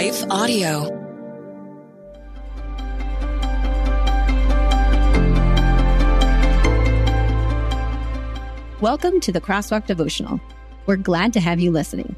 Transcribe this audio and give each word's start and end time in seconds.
Life 0.00 0.24
Audio. 0.30 0.84
Welcome 8.80 9.20
to 9.20 9.30
the 9.30 9.42
Crosswalk 9.42 9.84
Devotional. 9.84 10.40
We're 10.86 10.96
glad 10.96 11.34
to 11.34 11.40
have 11.40 11.60
you 11.60 11.70
listening. 11.70 12.16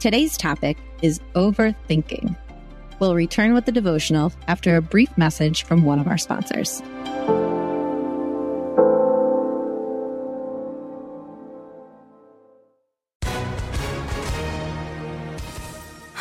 Today's 0.00 0.36
topic 0.36 0.78
is 1.00 1.20
overthinking. 1.36 2.36
We'll 2.98 3.14
return 3.14 3.54
with 3.54 3.66
the 3.66 3.72
devotional 3.72 4.32
after 4.48 4.74
a 4.74 4.82
brief 4.82 5.16
message 5.16 5.62
from 5.62 5.84
one 5.84 6.00
of 6.00 6.08
our 6.08 6.18
sponsors. 6.18 6.82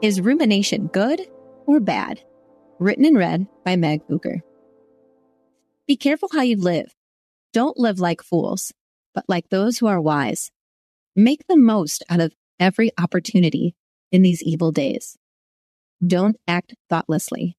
Is 0.00 0.20
rumination 0.20 0.86
good 0.86 1.20
or 1.66 1.80
bad? 1.80 2.22
Written 2.78 3.04
and 3.04 3.18
read 3.18 3.48
by 3.64 3.74
Meg 3.74 4.06
Bucher. 4.06 4.42
Be 5.88 5.96
careful 5.96 6.28
how 6.32 6.42
you 6.42 6.56
live. 6.56 6.94
Don't 7.52 7.76
live 7.76 7.98
like 7.98 8.22
fools, 8.22 8.72
but 9.12 9.24
like 9.26 9.48
those 9.48 9.78
who 9.78 9.88
are 9.88 10.00
wise. 10.00 10.52
Make 11.16 11.48
the 11.48 11.56
most 11.56 12.04
out 12.08 12.20
of 12.20 12.32
every 12.60 12.92
opportunity 12.96 13.74
in 14.12 14.22
these 14.22 14.40
evil 14.40 14.70
days. 14.70 15.16
Don't 16.06 16.36
act 16.46 16.76
thoughtlessly, 16.88 17.56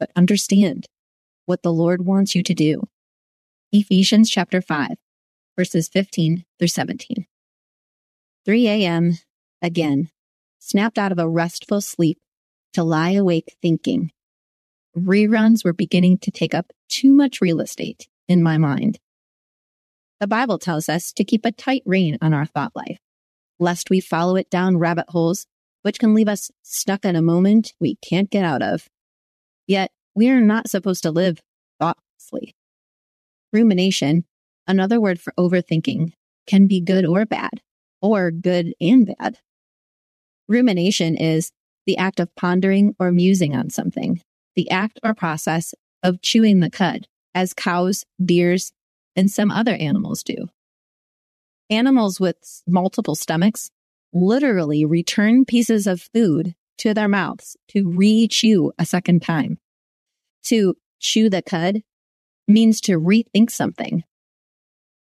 but 0.00 0.10
understand 0.16 0.86
what 1.44 1.62
the 1.62 1.74
Lord 1.74 2.06
wants 2.06 2.34
you 2.34 2.42
to 2.42 2.54
do. 2.54 2.88
Ephesians 3.70 4.30
chapter 4.30 4.62
5, 4.62 4.96
verses 5.58 5.90
15 5.90 6.46
through 6.58 6.68
17. 6.68 7.26
3 8.46 8.68
a.m. 8.68 9.18
again 9.60 10.08
snapped 10.62 10.96
out 10.96 11.10
of 11.10 11.18
a 11.18 11.28
restful 11.28 11.80
sleep 11.80 12.18
to 12.72 12.84
lie 12.84 13.10
awake 13.10 13.56
thinking. 13.60 14.12
Reruns 14.96 15.64
were 15.64 15.72
beginning 15.72 16.18
to 16.18 16.30
take 16.30 16.54
up 16.54 16.72
too 16.88 17.12
much 17.12 17.40
real 17.40 17.60
estate 17.60 18.08
in 18.28 18.42
my 18.42 18.58
mind. 18.58 19.00
The 20.20 20.28
Bible 20.28 20.58
tells 20.58 20.88
us 20.88 21.12
to 21.14 21.24
keep 21.24 21.44
a 21.44 21.50
tight 21.50 21.82
rein 21.84 22.16
on 22.22 22.32
our 22.32 22.46
thought 22.46 22.76
life, 22.76 23.00
lest 23.58 23.90
we 23.90 23.98
follow 23.98 24.36
it 24.36 24.50
down 24.50 24.76
rabbit 24.76 25.06
holes, 25.08 25.46
which 25.82 25.98
can 25.98 26.14
leave 26.14 26.28
us 26.28 26.52
stuck 26.62 27.04
in 27.04 27.16
a 27.16 27.22
moment 27.22 27.72
we 27.80 27.96
can't 27.96 28.30
get 28.30 28.44
out 28.44 28.62
of. 28.62 28.88
Yet, 29.66 29.90
we 30.14 30.30
are 30.30 30.40
not 30.40 30.70
supposed 30.70 31.02
to 31.02 31.10
live 31.10 31.40
thoughtlessly. 31.80 32.54
Rumination, 33.52 34.26
another 34.68 35.00
word 35.00 35.20
for 35.20 35.32
overthinking, 35.36 36.12
can 36.46 36.68
be 36.68 36.80
good 36.80 37.04
or 37.04 37.26
bad, 37.26 37.62
or 38.00 38.30
good 38.30 38.74
and 38.80 39.06
bad. 39.18 39.38
Rumination 40.48 41.16
is 41.16 41.52
the 41.86 41.96
act 41.96 42.20
of 42.20 42.34
pondering 42.36 42.94
or 42.98 43.10
musing 43.10 43.54
on 43.54 43.70
something, 43.70 44.20
the 44.54 44.70
act 44.70 45.00
or 45.02 45.14
process 45.14 45.74
of 46.02 46.22
chewing 46.22 46.60
the 46.60 46.70
cud, 46.70 47.06
as 47.34 47.54
cows, 47.54 48.04
deers, 48.22 48.72
and 49.16 49.30
some 49.30 49.50
other 49.50 49.74
animals 49.74 50.22
do. 50.22 50.48
Animals 51.70 52.20
with 52.20 52.62
multiple 52.66 53.14
stomachs 53.14 53.70
literally 54.12 54.84
return 54.84 55.44
pieces 55.44 55.86
of 55.86 56.08
food 56.14 56.54
to 56.78 56.92
their 56.92 57.08
mouths 57.08 57.56
to 57.68 57.88
re 57.88 58.28
chew 58.28 58.72
a 58.78 58.84
second 58.84 59.22
time. 59.22 59.58
To 60.44 60.74
chew 61.00 61.30
the 61.30 61.42
cud 61.42 61.82
means 62.48 62.80
to 62.82 62.98
rethink 62.98 63.50
something. 63.50 64.04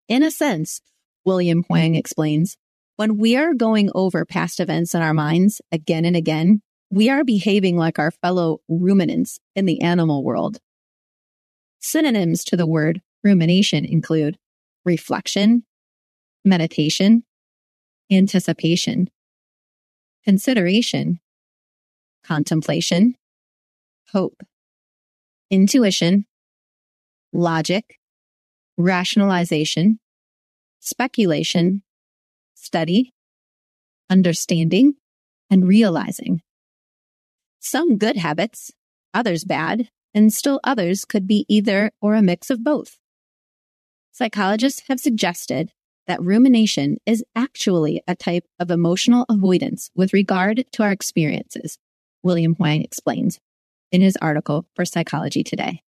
In 0.07 0.23
a 0.23 0.31
sense, 0.31 0.81
William 1.25 1.63
Huang 1.63 1.95
explains, 1.95 2.57
when 2.97 3.18
we 3.18 3.35
are 3.35 3.53
going 3.53 3.90
over 3.96 4.25
past 4.25 4.59
events 4.59 4.94
in 4.94 5.02
our 5.02 5.13
minds 5.13 5.62
again 5.72 6.03
and 6.03 6.16
again, 6.16 6.62
we 6.90 7.09
are 7.09 7.24
behaving 7.24 7.78
like 7.78 8.00
our 8.00 8.12
fellow 8.12 8.59
ruminants 8.68 9.40
in 9.56 9.66
the 9.66 9.81
animal 9.81 10.24
world. 10.24 10.58
Synonyms 11.80 12.44
to 12.46 12.57
the 12.57 12.66
word 12.66 13.02
rumination 13.24 13.86
include 13.86 14.38
reflection, 14.84 15.63
meditation, 16.44 17.24
anticipation, 18.12 19.09
consideration, 20.24 21.19
contemplation, 22.24 23.16
hope, 24.12 24.41
intuition, 25.52 26.25
logic, 27.31 28.00
rationalization, 28.78 30.00
speculation, 30.80 31.84
study, 32.67 33.13
understanding, 34.09 34.95
and 35.50 35.67
realizing. 35.67 36.41
Some 37.59 37.97
good 37.97 38.17
habits, 38.17 38.72
others 39.13 39.45
bad, 39.45 39.89
and 40.13 40.33
still 40.33 40.59
others 40.63 41.06
could 41.06 41.25
be 41.25 41.45
either 41.47 41.91
or 42.01 42.13
a 42.13 42.22
mix 42.22 42.50
of 42.50 42.63
both. 42.63 42.97
Psychologists 44.11 44.83
have 44.89 45.00
suggested 45.00 45.72
that 46.07 46.22
rumination 46.22 46.97
is 47.06 47.23
actually 47.35 48.01
a 48.07 48.16
type 48.16 48.45
of 48.59 48.69
emotional 48.69 49.25
avoidance 49.29 49.89
with 49.95 50.13
regard 50.13 50.66
to 50.73 50.83
our 50.83 50.91
experiences, 50.91 51.77
William 52.23 52.56
Huang 52.56 52.81
explains 52.81 53.39
in 53.91 54.01
his 54.01 54.17
article 54.17 54.66
for 54.75 54.85
Psychology 54.85 55.44
Today. 55.44 55.81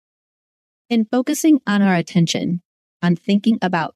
In 0.90 1.06
focusing 1.06 1.60
on 1.66 1.82
our 1.82 1.96
attention 1.96 2.62
on 3.02 3.16
thinking 3.16 3.58
about 3.62 3.96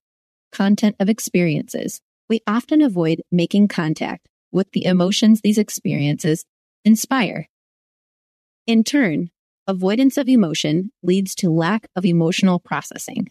content 0.52 0.96
of 1.00 1.10
experiences, 1.10 2.02
we 2.32 2.40
often 2.48 2.82
avoid 2.82 3.22
making 3.30 3.68
contact 3.68 4.30
with 4.54 4.72
the 4.72 4.86
emotions 4.86 5.42
these 5.42 5.58
experiences 5.58 6.46
inspire. 6.86 7.50
In 8.66 8.86
turn, 8.86 9.32
avoidance 9.68 10.18
of 10.18 10.30
emotion 10.30 10.94
leads 11.04 11.36
to 11.36 11.50
lack 11.50 11.90
of 11.94 12.06
emotional 12.06 12.58
processing. 12.58 13.28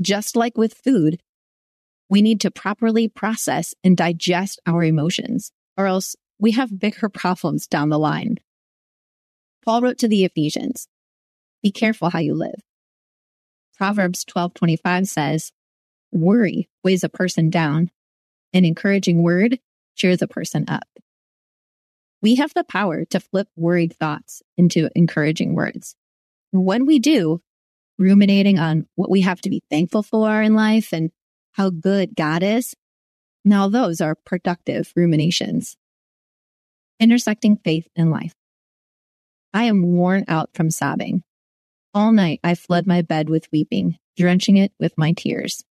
Just 0.00 0.36
like 0.36 0.56
with 0.56 0.74
food, 0.84 1.20
we 2.08 2.22
need 2.22 2.40
to 2.42 2.52
properly 2.52 3.08
process 3.08 3.74
and 3.82 3.96
digest 3.96 4.60
our 4.64 4.84
emotions, 4.84 5.50
or 5.76 5.88
else 5.88 6.14
we 6.38 6.52
have 6.52 6.78
bigger 6.78 7.08
problems 7.22 7.66
down 7.66 7.88
the 7.88 7.98
line. 7.98 8.36
Paul 9.64 9.82
wrote 9.82 9.98
to 9.98 10.08
the 10.08 10.24
Ephesians, 10.24 10.86
be 11.64 11.72
careful 11.72 12.10
how 12.10 12.20
you 12.20 12.34
live. 12.34 12.60
Proverbs 13.76 14.24
12:25 14.24 15.08
says, 15.08 15.52
Worry 16.12 16.68
weighs 16.84 17.02
a 17.02 17.08
person 17.08 17.50
down. 17.50 17.90
An 18.52 18.64
encouraging 18.64 19.22
word 19.22 19.58
cheers 19.96 20.22
a 20.22 20.28
person 20.28 20.66
up. 20.68 20.86
We 22.20 22.36
have 22.36 22.54
the 22.54 22.64
power 22.64 23.04
to 23.06 23.18
flip 23.18 23.48
worried 23.56 23.94
thoughts 23.94 24.42
into 24.56 24.90
encouraging 24.94 25.54
words. 25.54 25.96
When 26.52 26.86
we 26.86 26.98
do, 26.98 27.40
ruminating 27.98 28.58
on 28.58 28.86
what 28.94 29.10
we 29.10 29.22
have 29.22 29.40
to 29.40 29.50
be 29.50 29.62
thankful 29.70 30.02
for 30.02 30.42
in 30.42 30.54
life 30.54 30.92
and 30.92 31.10
how 31.52 31.70
good 31.70 32.14
God 32.14 32.42
is, 32.42 32.74
now 33.44 33.68
those 33.68 34.00
are 34.00 34.14
productive 34.14 34.92
ruminations. 34.94 35.76
Intersecting 37.00 37.56
faith 37.56 37.88
and 37.96 38.10
life. 38.10 38.34
I 39.52 39.64
am 39.64 39.82
worn 39.82 40.24
out 40.28 40.50
from 40.54 40.70
sobbing. 40.70 41.22
All 41.94 42.12
night 42.12 42.40
I 42.44 42.54
flood 42.54 42.86
my 42.86 43.02
bed 43.02 43.28
with 43.28 43.50
weeping, 43.50 43.98
drenching 44.16 44.56
it 44.56 44.72
with 44.78 44.96
my 44.96 45.12
tears. 45.12 45.64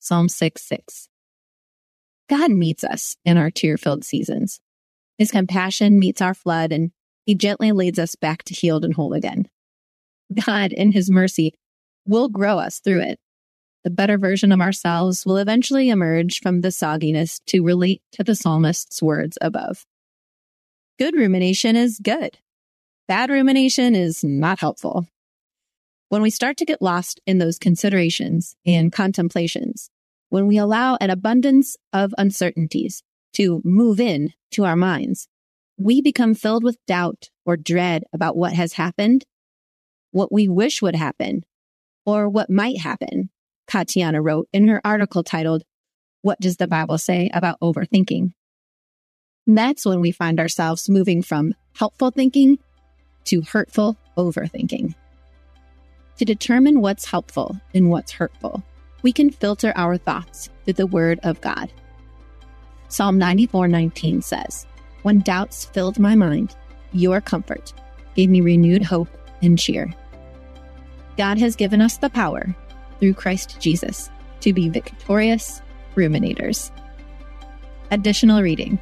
Psalm 0.00 0.28
6 0.28 0.62
6. 0.62 1.08
God 2.28 2.50
meets 2.50 2.84
us 2.84 3.16
in 3.24 3.36
our 3.36 3.50
tear 3.50 3.76
filled 3.76 4.04
seasons. 4.04 4.60
His 5.16 5.30
compassion 5.30 5.98
meets 5.98 6.20
our 6.20 6.34
flood 6.34 6.72
and 6.72 6.92
he 7.26 7.34
gently 7.34 7.72
leads 7.72 7.98
us 7.98 8.14
back 8.14 8.42
to 8.44 8.54
healed 8.54 8.84
and 8.84 8.94
whole 8.94 9.12
again. 9.12 9.48
God, 10.46 10.72
in 10.72 10.92
his 10.92 11.10
mercy, 11.10 11.54
will 12.06 12.28
grow 12.28 12.58
us 12.58 12.80
through 12.80 13.00
it. 13.00 13.18
The 13.84 13.90
better 13.90 14.18
version 14.18 14.52
of 14.52 14.60
ourselves 14.60 15.24
will 15.24 15.36
eventually 15.36 15.88
emerge 15.88 16.40
from 16.40 16.60
the 16.60 16.68
sogginess 16.68 17.40
to 17.46 17.62
relate 17.62 18.02
to 18.12 18.24
the 18.24 18.34
psalmist's 18.34 19.02
words 19.02 19.38
above. 19.40 19.86
Good 20.98 21.14
rumination 21.14 21.76
is 21.76 21.98
good. 22.02 22.38
Bad 23.06 23.30
rumination 23.30 23.94
is 23.94 24.22
not 24.22 24.60
helpful. 24.60 25.06
When 26.10 26.22
we 26.22 26.30
start 26.30 26.56
to 26.56 26.64
get 26.64 26.80
lost 26.80 27.20
in 27.26 27.36
those 27.36 27.58
considerations 27.58 28.56
and 28.64 28.90
contemplations, 28.90 29.90
when 30.30 30.46
we 30.46 30.56
allow 30.56 30.96
an 31.02 31.10
abundance 31.10 31.76
of 31.92 32.14
uncertainties 32.16 33.02
to 33.34 33.60
move 33.62 34.00
in 34.00 34.32
to 34.52 34.64
our 34.64 34.76
minds, 34.76 35.28
we 35.76 36.00
become 36.00 36.34
filled 36.34 36.64
with 36.64 36.78
doubt 36.86 37.28
or 37.44 37.58
dread 37.58 38.04
about 38.10 38.38
what 38.38 38.54
has 38.54 38.72
happened, 38.72 39.26
what 40.10 40.32
we 40.32 40.48
wish 40.48 40.80
would 40.80 40.96
happen, 40.96 41.44
or 42.06 42.26
what 42.26 42.48
might 42.48 42.80
happen. 42.80 43.28
Katiana 43.66 44.22
wrote 44.22 44.48
in 44.50 44.66
her 44.68 44.80
article 44.82 45.22
titled, 45.22 45.62
What 46.22 46.40
Does 46.40 46.56
the 46.56 46.66
Bible 46.66 46.96
Say 46.96 47.28
About 47.34 47.60
Overthinking? 47.60 48.32
that's 49.46 49.84
when 49.84 50.00
we 50.00 50.10
find 50.10 50.40
ourselves 50.40 50.88
moving 50.88 51.22
from 51.22 51.54
helpful 51.74 52.10
thinking 52.10 52.58
to 53.24 53.42
hurtful 53.42 53.98
overthinking. 54.16 54.94
To 56.18 56.24
determine 56.24 56.80
what's 56.80 57.04
helpful 57.04 57.56
and 57.72 57.90
what's 57.90 58.10
hurtful, 58.10 58.64
we 59.02 59.12
can 59.12 59.30
filter 59.30 59.72
our 59.76 59.96
thoughts 59.96 60.50
through 60.64 60.74
the 60.74 60.86
Word 60.86 61.20
of 61.22 61.40
God. 61.40 61.72
Psalm 62.88 63.18
94:19 63.18 64.20
says, 64.20 64.66
"When 65.02 65.20
doubts 65.20 65.66
filled 65.66 66.00
my 66.00 66.16
mind, 66.16 66.56
your 66.92 67.20
comfort 67.20 67.72
gave 68.16 68.30
me 68.30 68.40
renewed 68.40 68.82
hope 68.82 69.08
and 69.42 69.56
cheer." 69.56 69.94
God 71.16 71.38
has 71.38 71.54
given 71.54 71.80
us 71.80 71.98
the 71.98 72.10
power 72.10 72.52
through 72.98 73.14
Christ 73.14 73.60
Jesus 73.60 74.10
to 74.40 74.52
be 74.52 74.68
victorious 74.68 75.62
ruminators. 75.94 76.72
Additional 77.92 78.42
reading 78.42 78.80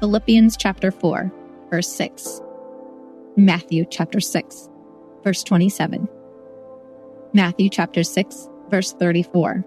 Philippians 0.00 0.58
chapter 0.58 0.90
4, 0.90 1.32
verse 1.70 1.88
6. 1.88 2.42
Matthew 3.36 3.86
chapter 3.88 4.20
6, 4.20 4.68
verse 5.24 5.42
27. 5.42 6.06
Matthew 7.34 7.70
chapter 7.70 8.04
6, 8.04 8.50
verse 8.68 8.92
34. 8.92 9.64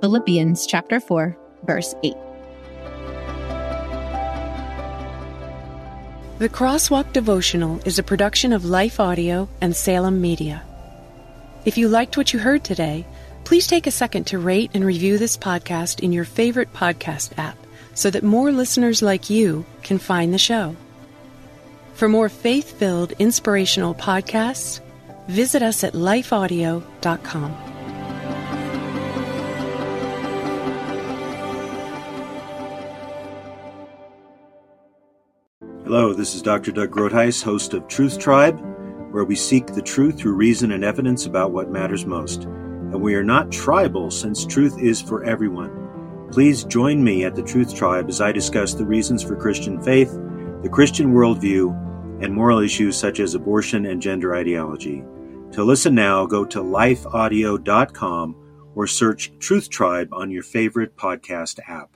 Philippians 0.00 0.64
chapter 0.64 1.00
4, 1.00 1.36
verse 1.64 1.92
8. 2.04 2.14
The 6.38 6.48
Crosswalk 6.48 7.12
Devotional 7.12 7.80
is 7.84 7.98
a 7.98 8.04
production 8.04 8.52
of 8.52 8.64
Life 8.64 9.00
Audio 9.00 9.48
and 9.60 9.74
Salem 9.74 10.20
Media. 10.20 10.62
If 11.64 11.76
you 11.76 11.88
liked 11.88 12.16
what 12.16 12.32
you 12.32 12.38
heard 12.38 12.62
today, 12.62 13.04
please 13.42 13.66
take 13.66 13.88
a 13.88 13.90
second 13.90 14.28
to 14.28 14.38
rate 14.38 14.70
and 14.72 14.84
review 14.84 15.18
this 15.18 15.36
podcast 15.36 15.98
in 15.98 16.12
your 16.12 16.24
favorite 16.24 16.72
podcast 16.72 17.36
app 17.38 17.58
so 17.94 18.08
that 18.10 18.22
more 18.22 18.52
listeners 18.52 19.02
like 19.02 19.30
you 19.30 19.66
can 19.82 19.98
find 19.98 20.32
the 20.32 20.38
show. 20.38 20.76
For 21.94 22.08
more 22.08 22.28
faith 22.28 22.78
filled, 22.78 23.14
inspirational 23.18 23.96
podcasts, 23.96 24.80
visit 25.28 25.62
us 25.62 25.84
at 25.84 25.92
lifeaudio.com. 25.94 27.66
Hello, 35.84 36.12
this 36.12 36.34
is 36.34 36.42
Dr. 36.42 36.72
Doug 36.72 36.90
Groothuis, 36.90 37.42
host 37.42 37.72
of 37.72 37.86
Truth 37.86 38.18
Tribe, 38.18 38.58
where 39.12 39.24
we 39.24 39.36
seek 39.36 39.68
the 39.68 39.80
truth 39.80 40.18
through 40.18 40.34
reason 40.34 40.72
and 40.72 40.84
evidence 40.84 41.26
about 41.26 41.52
what 41.52 41.70
matters 41.70 42.04
most. 42.04 42.42
And 42.42 43.00
we 43.00 43.14
are 43.14 43.22
not 43.22 43.52
tribal 43.52 44.10
since 44.10 44.44
truth 44.44 44.80
is 44.82 45.00
for 45.00 45.22
everyone. 45.22 46.28
Please 46.32 46.64
join 46.64 47.04
me 47.04 47.24
at 47.24 47.36
the 47.36 47.42
Truth 47.42 47.74
Tribe 47.74 48.08
as 48.08 48.20
I 48.20 48.32
discuss 48.32 48.74
the 48.74 48.84
reasons 48.84 49.22
for 49.22 49.36
Christian 49.36 49.80
faith, 49.80 50.12
the 50.62 50.68
Christian 50.68 51.12
worldview, 51.12 51.70
and 52.20 52.34
moral 52.34 52.58
issues 52.58 52.96
such 52.96 53.20
as 53.20 53.34
abortion 53.34 53.86
and 53.86 54.02
gender 54.02 54.34
ideology. 54.34 55.04
To 55.52 55.64
listen 55.64 55.94
now, 55.94 56.26
go 56.26 56.44
to 56.44 56.60
lifeaudio.com 56.60 58.36
or 58.74 58.86
search 58.86 59.32
Truth 59.38 59.70
Tribe 59.70 60.12
on 60.12 60.30
your 60.30 60.42
favorite 60.42 60.96
podcast 60.96 61.60
app. 61.66 61.95